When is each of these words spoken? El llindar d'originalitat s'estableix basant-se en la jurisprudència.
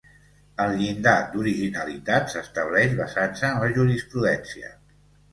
El 0.63 0.71
llindar 0.77 1.11
d'originalitat 1.33 2.33
s'estableix 2.33 2.95
basant-se 3.01 3.51
en 3.51 3.61
la 3.65 3.69
jurisprudència. 3.77 4.73